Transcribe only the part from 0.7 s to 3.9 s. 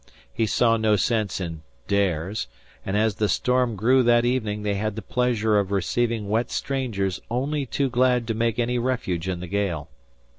no sense in "dares"; and as the storm